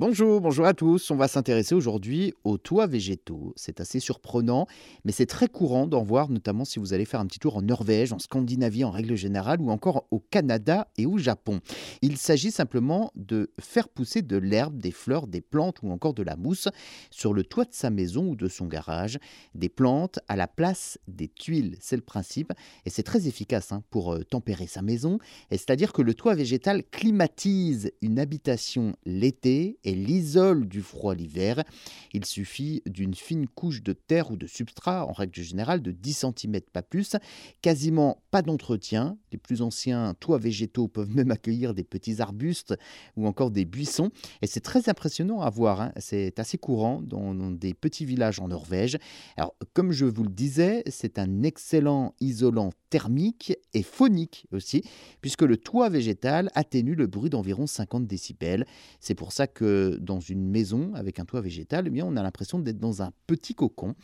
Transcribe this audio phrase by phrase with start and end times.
[0.00, 1.10] Bonjour, bonjour à tous.
[1.10, 3.52] On va s'intéresser aujourd'hui aux toits végétaux.
[3.56, 4.68] C'est assez surprenant,
[5.04, 7.62] mais c'est très courant d'en voir, notamment si vous allez faire un petit tour en
[7.62, 11.58] Norvège, en Scandinavie en règle générale, ou encore au Canada et au Japon.
[12.00, 16.22] Il s'agit simplement de faire pousser de l'herbe, des fleurs, des plantes ou encore de
[16.22, 16.68] la mousse
[17.10, 19.18] sur le toit de sa maison ou de son garage.
[19.56, 22.52] Des plantes à la place des tuiles, c'est le principe,
[22.86, 25.18] et c'est très efficace hein, pour euh, tempérer sa maison.
[25.50, 31.64] C'est-à-dire que le toit végétal climatise une habitation l'été et l'isole du froid l'hiver.
[32.12, 36.26] Il suffit d'une fine couche de terre ou de substrat, en règle générale de 10
[36.36, 37.16] cm pas plus,
[37.62, 39.16] quasiment pas d'entretien.
[39.32, 42.74] Les plus anciens toits végétaux peuvent même accueillir des petits arbustes
[43.16, 44.10] ou encore des buissons.
[44.42, 45.80] Et c'est très impressionnant à voir.
[45.80, 45.92] Hein.
[45.96, 48.98] C'est assez courant dans, dans des petits villages en Norvège.
[49.38, 54.82] Alors, comme je vous le disais, c'est un excellent isolant thermique et phonique aussi,
[55.20, 58.66] puisque le toit végétal atténue le bruit d'environ 50 décibels.
[59.00, 62.22] C'est pour ça que dans une maison avec un toit végétal, eh bien, on a
[62.22, 63.94] l'impression d'être dans un petit cocon.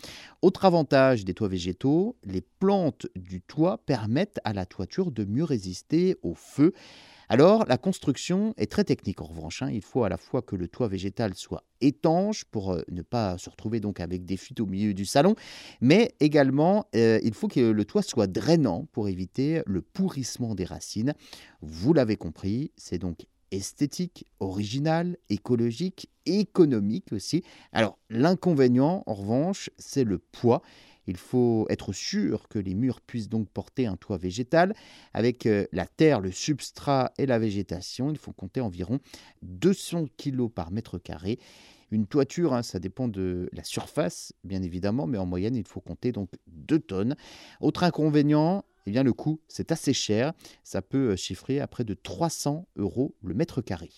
[0.43, 5.45] Autre avantage des toits végétaux, les plantes du toit permettent à la toiture de mieux
[5.45, 6.73] résister au feu.
[7.29, 9.63] Alors, la construction est très technique en revanche.
[9.63, 9.71] Hein.
[9.73, 13.39] Il faut à la fois que le toit végétal soit étanche pour euh, ne pas
[13.39, 15.35] se retrouver donc avec des fuites au milieu du salon,
[15.81, 20.65] mais également euh, il faut que le toit soit drainant pour éviter le pourrissement des
[20.65, 21.15] racines.
[21.61, 27.43] Vous l'avez compris, c'est donc esthétique, original, écologique, économique aussi.
[27.73, 30.63] Alors l'inconvénient, en revanche, c'est le poids.
[31.07, 34.75] Il faut être sûr que les murs puissent donc porter un toit végétal.
[35.13, 38.99] Avec euh, la terre, le substrat et la végétation, il faut compter environ
[39.43, 41.39] 200 kg par mètre carré.
[41.91, 45.81] Une toiture, hein, ça dépend de la surface, bien évidemment, mais en moyenne, il faut
[45.81, 47.15] compter donc 2 tonnes.
[47.61, 50.33] Autre inconvénient, eh bien, le coût, c'est assez cher.
[50.63, 53.91] Ça peut euh, chiffrer à près de 300 euros le mètre carré.